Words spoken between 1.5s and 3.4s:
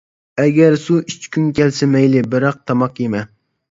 كەلسە مەيلى، بىراق تاماق يېمە.